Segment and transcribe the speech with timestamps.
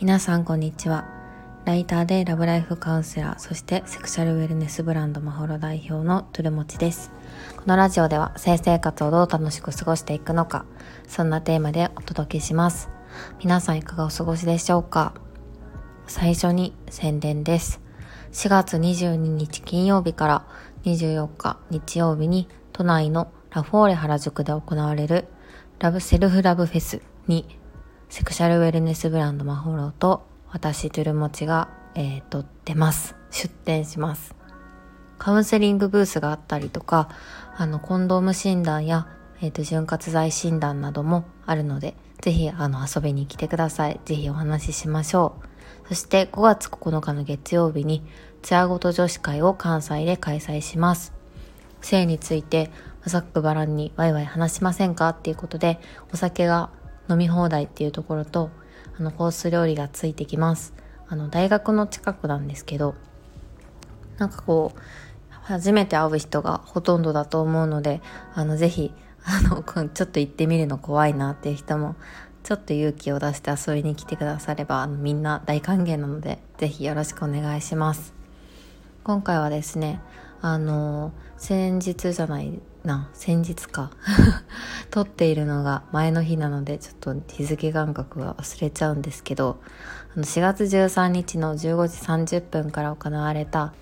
[0.00, 1.04] 皆さんこんにちは。
[1.64, 7.12] ライターでラブライフカウンセラーそしてセクシャルウェルネスブランドマホロ代表のトゥルモチです。
[7.56, 10.64] このラジオでは性生活をどう楽しく過ごしていくのか
[11.06, 12.90] そんなテーマでお届けします。
[13.38, 15.14] 皆さんいかがお過ごしでしょうか？
[16.08, 17.80] 最初に宣伝です。
[18.32, 20.46] 4月22日金曜日から
[20.82, 25.26] 24日日曜日に都内のラフォーレ原宿で行われる
[25.78, 27.56] ラブセルフラブフェスに
[28.08, 33.14] セクシャルウェルネスブランドマホローと私トゥルモチが、えー、と出ます。
[33.30, 34.34] 出展します。
[35.18, 37.08] カウンセリングブースがあったりとか
[37.56, 39.06] あのコンドーム診断や、
[39.40, 44.00] えー、と潤滑剤診断などもあるのでぜひあの遊びに来てください。
[44.04, 45.36] ぜひお話ししましょ
[45.84, 45.88] う。
[45.90, 48.02] そして5月9日の月曜日に
[48.42, 51.14] ツアーごと女子会を関西で開催します。
[51.84, 52.70] 性について
[53.10, 55.10] ざっくばらんにワイワイ話しませんか？
[55.10, 55.78] っていうことで
[56.12, 56.70] お酒が
[57.08, 58.50] 飲み放題っていうところと
[58.98, 60.72] あのコース料理がついてきます。
[61.06, 62.94] あの大学の近くなんですけど
[64.18, 64.78] なんかこう
[65.30, 68.00] 初めて会う人がほとんどだと思うので
[68.34, 68.92] あのぜひ
[69.24, 71.96] あの ちょっと行ってみるの怖いなっていう人も
[72.42, 78.14] ちょっと勇気を出して遊びに来てくださればあのみんな大歓迎なのでぜひよろしくお願いします。
[79.02, 80.00] 今回はですね
[80.46, 83.90] あの先日じゃないな先日か。
[84.90, 89.58] 撮っているのが前の日なのでちょっと日付感覚が忘れちゃうんですけど
[90.14, 91.58] あの4月13日の15
[92.26, 93.72] 時30分から行われた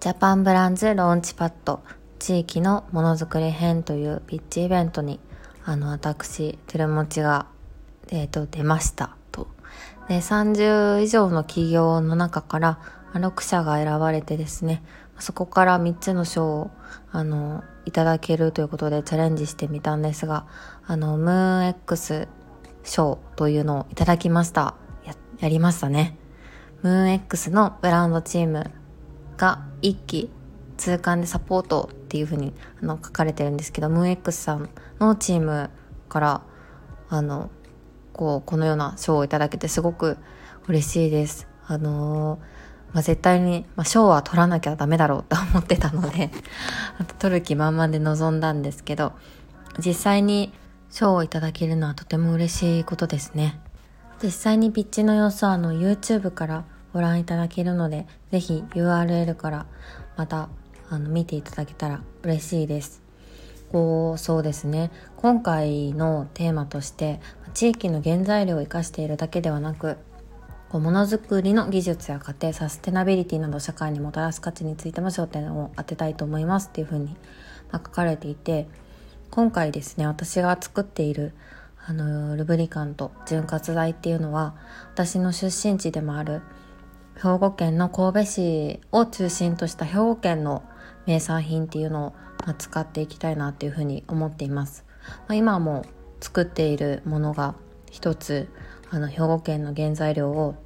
[0.00, 1.80] ジャパンブランズローンチパッド
[2.18, 5.18] 地域のものづくり編というピッチイベントに
[5.64, 7.46] あの私テルモチが、
[8.08, 9.48] えーと、出ましたと。
[10.08, 12.78] で30以上の企業の中から
[13.14, 14.82] 6社が選ばれてですね
[15.20, 16.70] そこから3つの賞を
[17.12, 20.46] あのいただけるということでチャレンジしてみたんですが
[20.86, 22.28] あのムーン X
[22.84, 24.74] 賞というのをいただきました。
[25.04, 26.16] ややりましたね。
[26.82, 28.70] ムーン X のブランドチーム
[29.36, 30.30] が一期
[30.76, 35.70] 通関でサポートっていうふうにあの書かれてるんですけどムーン X さんのチーム
[36.08, 36.42] から
[37.08, 37.50] あの
[38.12, 40.16] こうこのような賞をいただけてすごく
[40.66, 41.46] 嬉しいです。
[41.66, 42.59] あのー
[42.92, 46.30] まあ、絶対に、まあ、賞は取らなきゃダメだろうと思ってたので
[47.18, 49.12] 取る気満々で臨んだんですけど
[49.78, 50.52] 実際に
[50.90, 53.60] 賞をいただけるのはとても嬉しいことですね。
[54.22, 59.66] 実際にピッチの様子はあの YouTube からご覧いただけるのでぜひ URL から
[60.16, 60.48] また
[60.90, 63.02] あの見ていただけたら嬉しいです。
[63.70, 64.90] こうそうですね。
[65.16, 67.20] 今回のテーマとして
[67.54, 69.96] 地域の原材料を生かしているだけではなく
[70.70, 77.16] こうものづくりの技術や過程サステナビリティなど社会にもたらす価値についても焦点を当てたいと思いますっていうふうに、
[77.72, 78.68] ま書かれていて
[79.32, 81.32] 今回ですね私が作っている
[81.84, 84.54] あのルブリカント潤滑剤っていうのは
[84.92, 86.40] 私の出身地でもある
[87.16, 90.62] 兵庫県の神戸市を中心とした兵庫県の
[91.04, 92.14] 名産品っていうのを、
[92.46, 94.84] ま使っていきたいなっていうふうに思っています。
[95.26, 95.84] まあ、今も
[96.20, 97.56] 作っているものが
[97.90, 98.48] 一つ
[98.90, 100.56] あの兵庫県の原材料を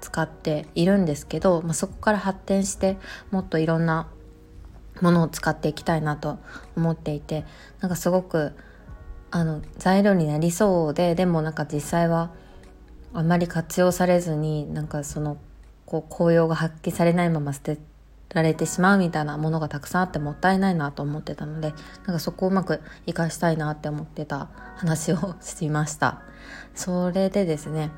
[0.00, 2.96] 使っているんですけど、まあ、そこから発展して
[3.30, 4.08] もっといろんな
[5.00, 6.38] ものを使っていきたいなと
[6.76, 7.44] 思っていて
[7.80, 8.52] なんかすごく
[9.30, 12.32] あの材料になりそうででもなんか実際は
[13.12, 15.36] あまり活用されずになんかその
[15.86, 17.78] こう効用が発揮されないまま捨て
[18.32, 21.74] られてしまうみたいなものがたくさんあってもったいないなと思ってたので
[22.06, 26.22] なんかそこをうまく活かしたいなって思ってた話をしました。
[26.74, 27.90] それでですね、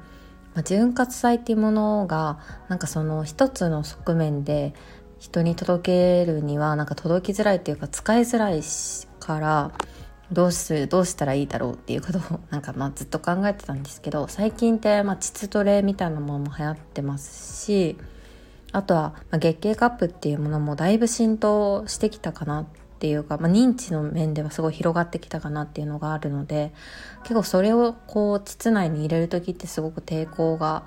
[0.54, 2.38] まあ、潤滑剤っていうものが
[2.68, 4.74] なんかその一つの側面で
[5.18, 8.60] 人に届けるにはなんか届きづらいっていうか使いづらい
[9.20, 9.72] から
[10.32, 17.98] どうするどうしたらいいだろうっていうことを なんかまあずっと考えてたんですけど最近ってまあ膣トレみたいなものも流行ってますし
[18.72, 22.66] あとは、ま、月経カップっていうものもだいぶ浸透してきたかなっ
[22.98, 26.72] ていうか、まあ、認知の面ではすごい広がってきたかなっていうのがあるので
[27.22, 30.84] 結構それをこう膣内に入れる時ってすごく抵抗が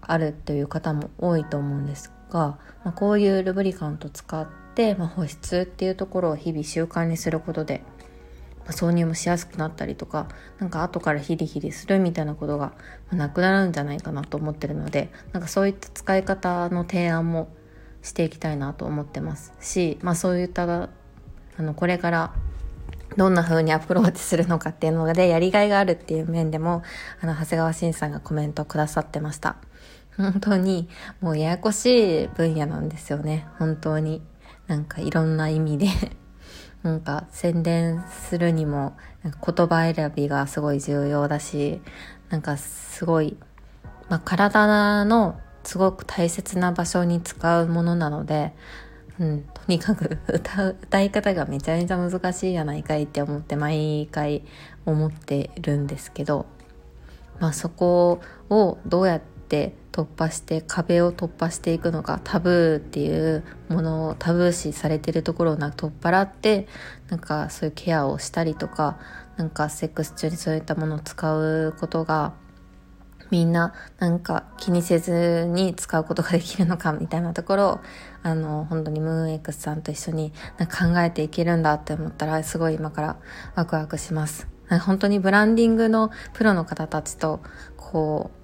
[0.00, 7.82] あるという方も多いと思うんですが、まあ、こういうルブリカント使って、まあ、保湿っていうところを日々習慣にすることで
[8.72, 10.28] 挿入もしやすくなったりとか
[10.58, 12.72] なんか後からヒリヒリするみたいなことが
[13.10, 17.48] なくなるんじゃないかなと思ってるのでなんかそういった使い方の提案も
[18.02, 22.34] していきたいなと思ってますし、まあ、そういったあのこれから
[23.16, 26.82] どんな風にアプローチするのかっていうのでやりがいがあるっていう面でも
[27.20, 29.56] あの長谷川慎さんがコメントくださってました。
[30.16, 30.88] 本当に
[31.20, 33.46] もうややこしい分野なんですよね。
[33.58, 34.20] 本当に。
[34.66, 35.86] なんかいろんな意味で。
[36.88, 41.82] なんか宣伝するにも言葉選びがすごい重要だし
[42.30, 43.36] なんかすごい、
[44.08, 48.54] まあ、体のすごく大切な場所に使うものなので、
[49.18, 54.42] うん、とにかく歌歌い方がめちゃめちゃ難しいやないかいって思って毎回
[54.86, 56.46] 思ってるんですけど、
[57.38, 66.68] まあ、そこをどうやって突破して壁を突破していくのかタブーっていうものをタブー視されてるところをな取っ払って
[67.08, 69.00] なんかそういうケアをしたりとか
[69.36, 72.32] なんかセックス中にそういったものを使うことが
[73.32, 77.80] みんななんか気にせずに使うことができるのかみたいなところを
[78.22, 83.16] あの本当にムーン X さんと一緒に考えていけるんだって思ったらすごい今から
[83.56, 84.46] ワクワクします。
[84.84, 87.40] 本当にブランディングのプロの方たちと
[87.76, 88.37] こう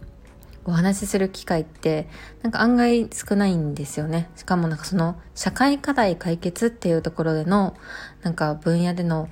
[0.66, 2.08] お話しする機会って
[2.43, 4.31] なんか案外少ないんですよね。
[4.37, 7.76] しかもなんかその社会課題解決っていうところでの
[8.22, 9.28] なんか分野での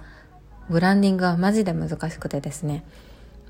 [0.68, 2.84] ブランディングはマジで難しくてですね。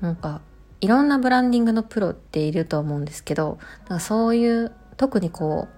[0.01, 0.41] なんか
[0.81, 3.57] いろんなブランディングのプロっていると思うんですけど、
[3.87, 5.69] なんかそういう特にこ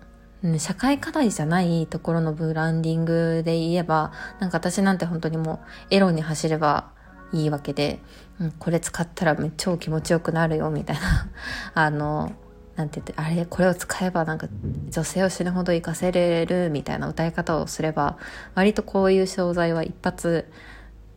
[0.44, 5.60] う、社会課題じゃないところのブランディングで言えば、なんか私なんて本当にも
[5.92, 6.92] うエロに走れば
[7.36, 8.00] いいわけで、
[8.40, 11.30] うん、これ使ったらめっちゃ気持ちよくなるよみたいな、
[11.76, 12.32] あの、
[12.76, 14.48] なんて言って、あれ、これを使えばなんか
[14.90, 18.18] 女性を死ぬほど活かせれるみたいな歌い方をすれば、
[18.56, 20.50] 割とこういう商材は一発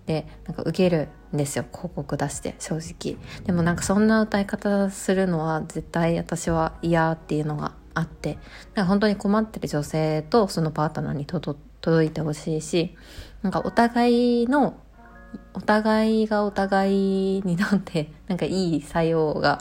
[0.07, 1.65] でなんか受けるんですよ。
[1.71, 3.17] 広告出して正直。
[3.45, 8.39] でもなんかそんな歌い方するのは絶対私は嫌っていうのがあって。
[8.75, 11.59] なんか本当に困ってる女性とそのパートナーに届
[12.05, 12.97] いてほしいし
[13.43, 14.81] なんかお互いの
[15.55, 19.59] お互いがお互いにとってなんかいい作用が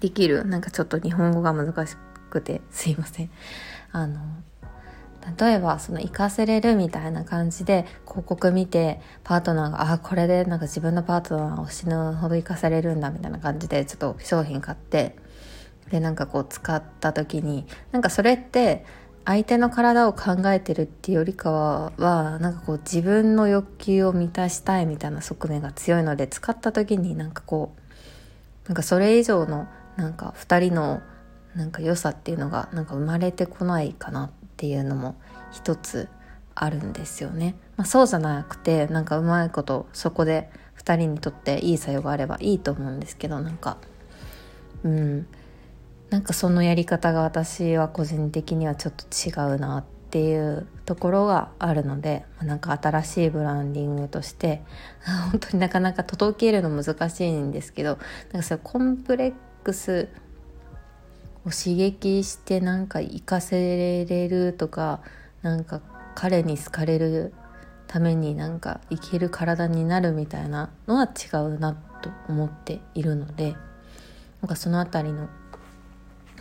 [0.00, 1.96] できるなんかちょっと日本語が難し
[2.30, 3.30] くてすいません。
[3.92, 4.20] あの
[5.38, 15.16] 例えばその活かせれるみたいな感じで広告見てパートナーがあこれでなんか自分のパートナーを死ぬほど活かされるんだみたいな感じでちょっと商品買って。
[15.90, 18.84] でなんかこう使った時になんかそれって
[19.28, 31.02] 相手の体を考えてるっていうよりかははなんかこう自分の欲求を満たしたいみたいな側面が強いので使った時になんかこうなんかそれ以上のなんか2人の
[31.54, 35.14] なんか良さっていうのがなんか生まれてこないかなっていうのも
[35.52, 36.08] 一つ
[36.54, 37.54] あるんですよね。
[37.76, 43.76] まあ、そうじゃなくてなんかうまいことそこで2人にとっていい作用があればいいと思うんですけどなんか
[44.84, 45.26] うん
[46.10, 54.62] なんかそのやり方が私は個人的にはちょっと違うなっていうところがあるのでなんか新しいブランディングとして
[55.30, 57.98] 本当になかなか届けるの難しいんですけど
[58.32, 59.34] なんかそういうコンプレッ
[59.64, 60.08] クス
[61.44, 65.00] を刺激してなんか生かせれるとか
[65.42, 65.82] なんか
[66.14, 67.34] 彼に好かれる
[67.86, 73.56] ためになんか生きる体になるみたいなのは違うなと思っているので
[74.40, 75.28] なんかその辺りの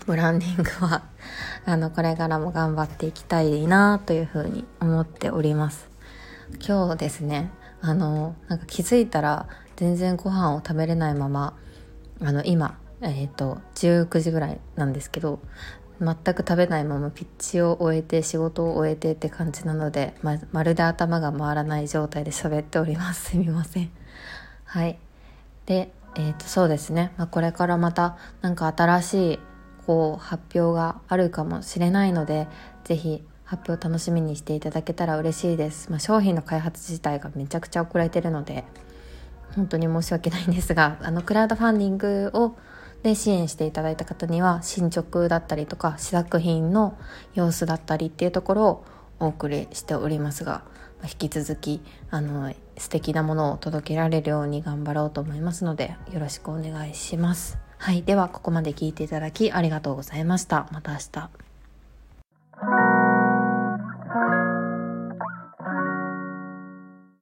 [0.07, 1.04] ブランディングは
[1.68, 5.89] あのこれからも頑張っていきたいなというふうに思っております。
[6.65, 7.51] 今日ですね
[7.81, 11.56] あのなんか気づいたら全然ご飯を食べれないまま
[12.21, 15.42] あの今えっ、ー、と19時ぐらいなんですけど
[16.00, 23.31] 全く食べないままピッチを終えて仕事を終えてって感じなのでままるで頭が回らない状態で喋っております。
[23.36, 23.92] すみません。
[24.63, 24.98] はい。
[25.65, 29.39] でえー、とそうですね、まあ、これからまた何か新しい
[29.88, 32.48] こう発表があるかもしれないので
[32.84, 38.65] 是非発表楽しみにしていただけたら嬉しいです、まあ、商品の開発自体がめちゃくちゃ遅れてるので
[39.56, 42.58] 本当に申し訳ないんですがあのクラウドファンディングを
[43.03, 46.98] で支援していただいた方には進捗だったりとか試作品の
[47.34, 48.86] 様子だったりっていうところを
[49.20, 50.63] お送りしておりますが
[51.03, 57.66] 引き続きあの素敵なものを届けられるように頑張ろうと思いますのでよろしくお願いします。
[57.77, 60.67] はい、ではここまで聞いていただきありがとうございました。
[60.72, 61.47] また明日。